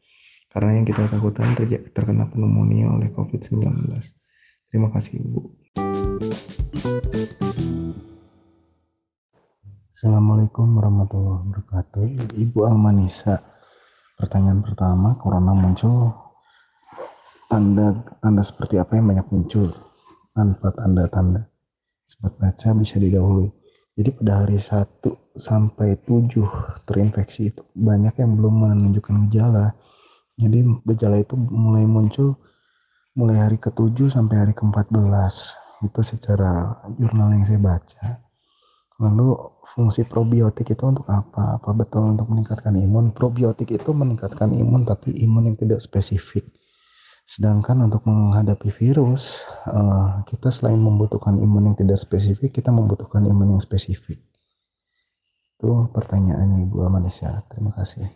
Karena 0.50 0.82
yang 0.82 0.90
kita 0.90 1.06
takutkan 1.06 1.54
terkena 1.94 2.26
pneumonia 2.34 2.90
oleh 2.90 3.14
COVID-19. 3.14 3.62
Terima 4.74 4.90
kasih 4.90 5.22
Ibu. 5.22 5.42
Assalamualaikum 9.98 10.78
warahmatullahi 10.78 11.42
wabarakatuh. 11.42 12.38
Ibu 12.38 12.70
Almanisa. 12.70 13.42
Pertanyaan 14.14 14.62
pertama, 14.62 15.18
corona 15.18 15.58
muncul 15.58 16.14
tanda 17.50 17.98
tanda 18.22 18.46
seperti 18.46 18.78
apa 18.78 18.94
yang 18.94 19.10
banyak 19.10 19.26
muncul 19.34 19.74
tanpa 20.38 20.70
tanda-tanda. 20.78 21.50
Sempat 22.06 22.38
baca 22.38 22.78
bisa 22.78 23.02
didahului. 23.02 23.50
Jadi 23.98 24.10
pada 24.14 24.46
hari 24.46 24.62
1 24.62 25.02
sampai 25.34 25.98
7 26.06 26.46
terinfeksi 26.86 27.50
itu 27.50 27.66
banyak 27.74 28.14
yang 28.22 28.38
belum 28.38 28.54
menunjukkan 28.54 29.26
gejala. 29.26 29.74
Jadi 30.38 30.62
gejala 30.94 31.26
itu 31.26 31.34
mulai 31.34 31.90
muncul 31.90 32.38
mulai 33.18 33.50
hari 33.50 33.58
ke-7 33.58 34.14
sampai 34.14 34.46
hari 34.46 34.54
ke-14. 34.54 34.94
Itu 35.90 36.06
secara 36.06 36.86
jurnal 37.02 37.34
yang 37.34 37.50
saya 37.50 37.58
baca. 37.58 38.27
Lalu 38.98 39.38
fungsi 39.78 40.10
probiotik 40.10 40.74
itu 40.74 40.82
untuk 40.82 41.06
apa? 41.06 41.62
Apa 41.62 41.70
betul 41.78 42.18
untuk 42.18 42.34
meningkatkan 42.34 42.74
imun? 42.74 43.14
Probiotik 43.14 43.70
itu 43.78 43.94
meningkatkan 43.94 44.50
imun 44.50 44.90
tapi 44.90 45.14
imun 45.22 45.54
yang 45.54 45.58
tidak 45.58 45.86
spesifik. 45.86 46.50
Sedangkan 47.30 47.86
untuk 47.86 48.02
menghadapi 48.10 48.74
virus, 48.74 49.46
uh, 49.70 50.26
kita 50.26 50.50
selain 50.50 50.82
membutuhkan 50.82 51.38
imun 51.38 51.70
yang 51.70 51.78
tidak 51.78 52.02
spesifik, 52.02 52.58
kita 52.58 52.74
membutuhkan 52.74 53.22
imun 53.22 53.60
yang 53.60 53.62
spesifik. 53.62 54.18
Itu 55.58 55.94
pertanyaannya 55.94 56.66
Ibu 56.66 56.82
Almanisya. 56.82 57.46
Terima 57.54 57.76
kasih. 57.78 58.10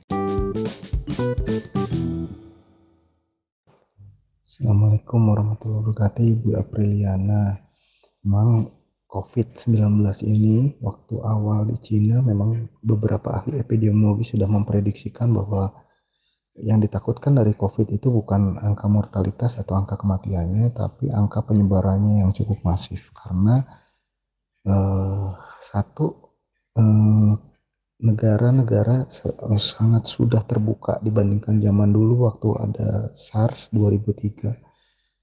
Assalamualaikum 4.41 5.21
warahmatullahi 5.29 5.81
wabarakatuh 5.85 6.23
Ibu 6.25 6.49
Apriliana. 6.57 7.69
Memang 8.25 8.80
COVID-19 9.11 9.75
ini 10.23 10.79
waktu 10.79 11.19
awal 11.19 11.67
di 11.67 11.75
Cina 11.75 12.23
memang 12.23 12.71
beberapa 12.79 13.43
ahli 13.43 13.59
epidemiologi 13.59 14.23
sudah 14.23 14.47
memprediksikan 14.47 15.35
bahwa 15.35 15.67
yang 16.59 16.79
ditakutkan 16.79 17.35
dari 17.35 17.51
COVID 17.55 17.91
itu 17.91 18.07
bukan 18.07 18.59
angka 18.59 18.87
mortalitas 18.91 19.59
atau 19.59 19.75
angka 19.75 19.95
kematiannya, 19.99 20.71
tapi 20.71 21.07
angka 21.11 21.47
penyebarannya 21.47 22.23
yang 22.23 22.31
cukup 22.35 22.59
masif. 22.63 23.11
Karena 23.15 23.63
eh, 24.67 25.29
satu 25.63 26.35
eh, 26.75 27.33
negara-negara 28.03 29.07
eh, 29.07 29.61
sangat 29.61 30.03
sudah 30.07 30.43
terbuka 30.43 30.99
dibandingkan 30.99 31.59
zaman 31.59 31.89
dulu 31.95 32.27
waktu 32.27 32.49
ada 32.59 32.89
SARS 33.15 33.71
2003. 33.71 34.51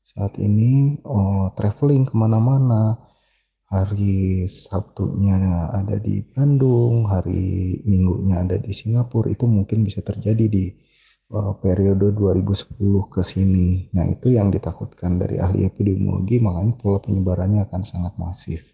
Saat 0.09 0.41
ini 0.41 0.97
oh, 1.05 1.53
traveling 1.53 2.09
ke 2.09 2.17
mana-mana, 2.17 2.97
hari 3.69 4.49
Sabtunya 4.49 5.37
ada 5.73 6.01
di 6.01 6.25
Bandung, 6.25 7.05
hari 7.09 7.79
Minggunya 7.85 8.41
ada 8.45 8.57
di 8.57 8.73
Singapura, 8.73 9.29
itu 9.29 9.45
mungkin 9.45 9.85
bisa 9.85 10.01
terjadi 10.01 10.49
di 10.49 10.73
uh, 11.33 11.53
periode 11.61 12.13
2010 12.17 13.13
ke 13.13 13.21
sini. 13.21 13.93
Nah, 13.93 14.09
itu 14.09 14.33
yang 14.33 14.49
ditakutkan 14.49 15.21
dari 15.21 15.37
ahli 15.37 15.69
epidemiologi, 15.69 16.41
makanya 16.41 16.75
pola 16.81 16.99
penyebarannya 17.05 17.65
akan 17.69 17.83
sangat 17.85 18.17
masif. 18.17 18.73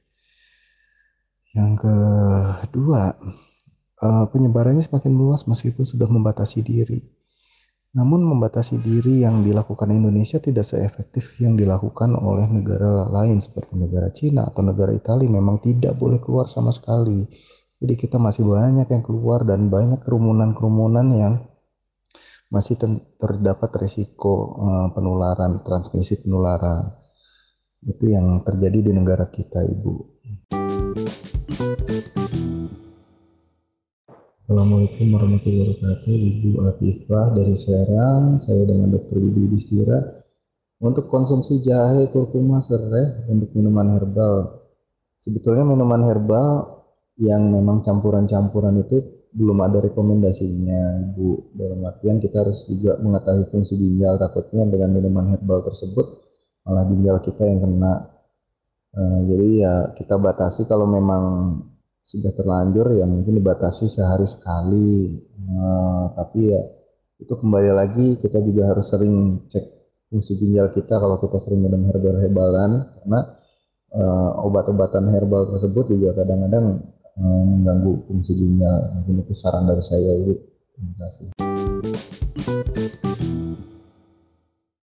Yang 1.55 1.87
kedua, 1.87 3.15
uh, 4.03 4.27
penyebarannya 4.31 4.83
semakin 4.83 5.15
luas 5.15 5.47
meskipun 5.47 5.87
sudah 5.87 6.07
membatasi 6.11 6.63
diri. 6.67 7.14
Namun 7.95 8.27
membatasi 8.27 8.83
diri 8.83 9.23
yang 9.23 9.47
dilakukan 9.47 9.87
Indonesia 9.95 10.43
tidak 10.43 10.67
seefektif 10.67 11.39
yang 11.39 11.55
dilakukan 11.55 12.19
oleh 12.19 12.51
negara 12.51 13.07
lain 13.07 13.39
seperti 13.39 13.79
negara 13.79 14.11
Cina 14.11 14.51
atau 14.51 14.67
negara 14.67 14.91
Italia 14.91 15.31
memang 15.31 15.63
tidak 15.63 15.95
boleh 15.95 16.19
keluar 16.19 16.51
sama 16.51 16.75
sekali. 16.75 17.23
Jadi 17.79 17.95
kita 17.95 18.19
masih 18.19 18.51
banyak 18.51 18.91
yang 18.91 19.03
keluar 19.07 19.47
dan 19.47 19.71
banyak 19.71 20.03
kerumunan-kerumunan 20.03 21.07
yang 21.15 21.35
masih 22.51 22.75
terdapat 23.19 23.71
resiko 23.79 24.59
uh, 24.59 24.87
penularan, 24.91 25.63
transmisi 25.63 26.19
penularan. 26.19 26.91
Itu 27.85 28.11
yang 28.11 28.43
terjadi 28.43 28.91
di 28.91 28.93
negara 28.95 29.31
kita, 29.31 29.63
Ibu. 29.63 29.95
Assalamualaikum 34.45 35.09
warahmatullahi 35.09 35.73
wabarakatuh, 35.73 36.17
Ibu 36.21 36.51
Afifah 36.69 37.33
dari 37.33 37.57
Serang. 37.57 38.37
Saya 38.37 38.69
dengan 38.69 38.93
Dr. 38.93 39.17
Wibi 39.17 39.49
Distira. 39.49 39.97
Untuk 40.85 41.09
konsumsi 41.09 41.65
jahe, 41.65 42.13
kurkuma, 42.13 42.61
serai 42.61 43.25
untuk 43.33 43.57
minuman 43.57 43.97
herbal. 43.97 44.69
Sebetulnya 45.17 45.65
minuman 45.65 46.05
herbal 46.05 46.77
yang 47.17 47.41
memang 47.57 47.81
campuran-campuran 47.81 48.85
itu 48.85 49.01
belum 49.33 49.65
ada 49.65 49.81
rekomendasinya 49.81 51.17
Bu 51.17 51.57
dalam 51.57 51.81
artian 51.89 52.21
kita 52.21 52.45
harus 52.45 52.69
juga 52.69 53.01
mengetahui 53.01 53.49
fungsi 53.49 53.81
ginjal 53.81 54.21
takutnya 54.21 54.69
dengan 54.69 54.93
minuman 54.93 55.33
herbal 55.33 55.65
tersebut 55.73 56.21
malah 56.69 56.85
ginjal 56.85 57.17
kita 57.25 57.49
yang 57.49 57.65
kena 57.65 58.13
uh, 58.93 59.19
jadi 59.25 59.47
ya 59.57 59.75
kita 59.97 60.21
batasi 60.21 60.69
kalau 60.69 60.85
memang 60.85 61.25
sudah 62.05 62.33
terlanjur 62.37 62.93
ya 63.01 63.09
mungkin 63.09 63.41
dibatasi 63.41 63.89
sehari 63.89 64.29
sekali 64.29 65.19
uh, 65.49 66.13
tapi 66.13 66.53
ya 66.53 66.63
itu 67.17 67.33
kembali 67.33 67.71
lagi 67.73 68.21
kita 68.21 68.45
juga 68.45 68.69
harus 68.69 68.93
sering 68.93 69.49
cek 69.49 69.65
fungsi 70.13 70.37
ginjal 70.37 70.69
kita 70.69 71.01
kalau 71.01 71.17
kita 71.17 71.41
sering 71.41 71.65
minum 71.65 71.89
herbal-herbalan 71.89 72.93
karena 73.01 73.21
uh, 73.97 74.45
obat-obatan 74.45 75.09
herbal 75.11 75.49
tersebut 75.49 75.97
juga 75.97 76.13
kadang-kadang 76.23 76.95
mengganggu 77.15 78.11
fungsi 78.11 78.35
ginjal. 78.35 78.99
Mungkin 78.99 79.23
itu 79.23 79.35
saran 79.35 79.71
dari 79.71 79.83
saya, 79.87 80.11
Ibu. 80.19 80.35
Terima 80.75 80.95
kasih. 80.99 81.27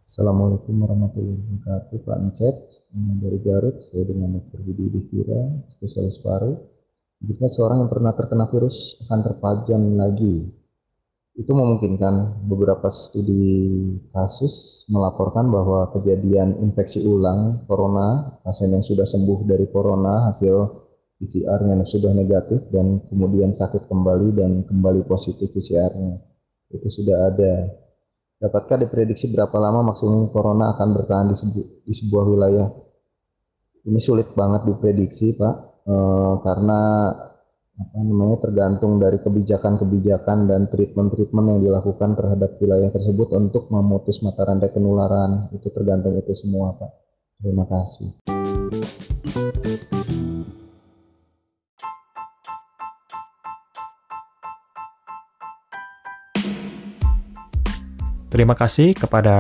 Assalamualaikum 0.07 0.75
warahmatullahi 0.77 1.41
wabarakatuh. 1.41 1.99
Pak 2.05 2.19
Encep 2.21 2.55
dari 3.19 3.39
Garut. 3.43 3.77
Saya 3.83 4.07
dengan 4.07 4.39
Dr. 4.39 4.61
Budi 4.63 4.93
Distira, 4.93 5.41
spesialis 5.67 6.21
paru. 6.23 6.72
Jika 7.23 7.47
seorang 7.47 7.87
yang 7.87 7.91
pernah 7.91 8.13
terkena 8.19 8.51
virus 8.51 8.99
akan 9.07 9.21
terpajan 9.23 9.95
lagi, 9.95 10.51
itu 11.33 11.49
memungkinkan 11.49 12.45
beberapa 12.45 12.93
studi 12.93 13.79
kasus 14.13 14.85
melaporkan 14.91 15.49
bahwa 15.49 15.89
kejadian 15.97 16.61
infeksi 16.61 17.01
ulang 17.07 17.65
corona, 17.65 18.37
pasien 18.45 18.75
yang 18.75 18.85
sudah 18.85 19.09
sembuh 19.09 19.49
dari 19.49 19.65
corona 19.71 20.29
hasil 20.29 20.83
PCR-nya 21.23 21.87
sudah 21.87 22.11
negatif 22.11 22.67
dan 22.75 22.99
kemudian 23.07 23.55
sakit 23.55 23.87
kembali 23.87 24.29
dan 24.35 24.51
kembali 24.67 25.07
positif 25.07 25.55
PCR-nya. 25.55 26.19
Itu 26.75 26.91
sudah 26.91 27.31
ada. 27.31 27.55
Dapatkah 28.43 28.83
diprediksi 28.83 29.31
berapa 29.31 29.55
lama 29.63 29.95
maksimum 29.95 30.35
corona 30.35 30.75
akan 30.75 30.89
bertahan 30.99 31.31
di, 31.31 31.37
sebu 31.39 31.61
di 31.87 31.95
sebuah 31.95 32.25
wilayah? 32.27 32.69
Ini 33.87 34.01
sulit 34.03 34.35
banget 34.35 34.67
diprediksi, 34.67 35.39
Pak, 35.39 35.72
e, 35.83 35.95
karena 36.43 36.81
apa 37.73 37.99
namanya 38.05 38.39
tergantung 38.39 39.01
dari 39.01 39.19
kebijakan-kebijakan 39.19 40.47
dan 40.47 40.69
treatment-treatment 40.71 41.47
yang 41.57 41.61
dilakukan 41.65 42.15
terhadap 42.15 42.61
wilayah 42.61 42.91
tersebut 42.93 43.33
untuk 43.35 43.73
memutus 43.73 44.21
mata 44.21 44.45
rantai 44.45 44.71
penularan. 44.71 45.51
Itu 45.57 45.73
tergantung 45.73 46.15
itu 46.15 46.37
semua 46.37 46.77
Pak. 46.79 46.91
Terima 47.43 47.65
kasih. 47.67 48.23
Terima 58.33 58.57
kasih 58.57 58.97
kepada 58.97 59.37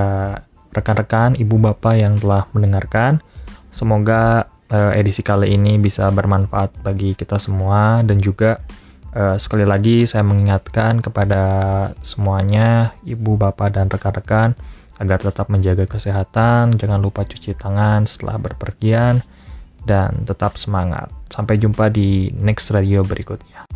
rekan-rekan, 0.68 1.33
ibu 1.40 1.57
bapak 1.57 1.94
yang 1.96 2.20
telah 2.20 2.44
mendengarkan. 2.52 3.24
Semoga 3.72 4.52
uh, 4.73 4.93
edisi 4.97 5.21
kali 5.21 5.53
ini 5.53 5.77
bisa 5.77 6.09
bermanfaat 6.09 6.81
bagi 6.81 7.13
kita 7.13 7.37
semua. 7.37 8.01
Dan 8.01 8.19
juga 8.19 8.59
uh, 9.13 9.37
sekali 9.37 9.69
lagi 9.69 10.09
saya 10.09 10.25
mengingatkan 10.25 11.05
kepada 11.05 11.43
semuanya 12.01 12.97
ibu 13.05 13.37
bapak 13.37 13.77
dan 13.77 13.93
rekan-rekan 13.93 14.57
agar 14.97 15.19
tetap 15.19 15.51
menjaga 15.51 15.89
kesehatan 15.89 16.79
jangan 16.79 17.03
lupa 17.03 17.27
cuci 17.27 17.59
tangan 17.59 18.07
setelah 18.07 18.39
berpergian 18.39 19.21
dan 19.85 20.25
tetap 20.25 20.57
semangat. 20.57 21.11
Sampai 21.29 21.59
jumpa 21.59 21.91
di 21.91 22.31
next 22.33 22.71
radio 22.71 23.03
berikutnya 23.03 23.72